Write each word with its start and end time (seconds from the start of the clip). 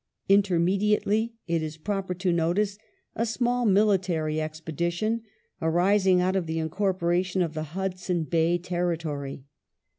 Intermediately 0.27 1.35
it 1.45 1.61
is 1.61 1.77
proper 1.77 2.15
to 2.15 2.33
notice 2.33 2.79
a 3.15 3.23
small 3.23 3.67
military 3.67 4.41
expedition 4.41 5.21
arising 5.61 6.19
out 6.19 6.35
of 6.35 6.47
the 6.47 6.57
incorporation 6.57 7.43
of 7.43 7.53
the 7.53 7.61
Hudson 7.77 8.23
Bay 8.23 8.57
Temtory. 8.57 9.43